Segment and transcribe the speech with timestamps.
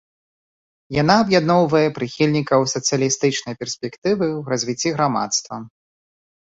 [1.01, 5.55] Яна аб'ядноўвае прыхільнікаў сацыялістычнай перспектывы ў развіцці грамадства.